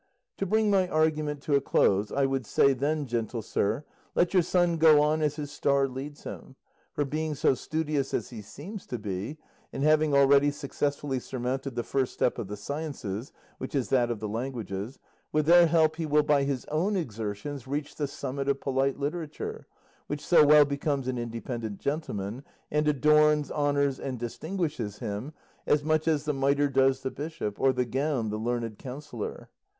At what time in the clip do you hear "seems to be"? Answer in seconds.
8.41-9.37